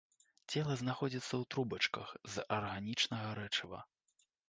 [0.53, 3.89] Цела знаходзіцца ў трубачках з арганічнага рэчыва.